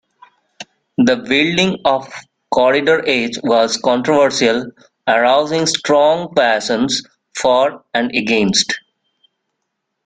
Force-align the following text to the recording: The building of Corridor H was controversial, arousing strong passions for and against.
The 0.97 1.17
building 1.17 1.77
of 1.85 2.11
Corridor 2.51 3.03
H 3.05 3.37
was 3.43 3.77
controversial, 3.77 4.65
arousing 5.07 5.67
strong 5.67 6.33
passions 6.33 7.03
for 7.39 7.83
and 7.93 8.09
against. 8.15 8.79